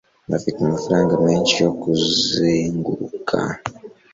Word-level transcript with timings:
bafite 0.29 0.57
amafaranga 0.61 1.13
menshi 1.27 1.55
yo 1.65 1.71
kuzenguruka 1.81 3.37